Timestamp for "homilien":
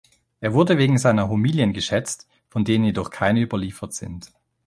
1.29-1.73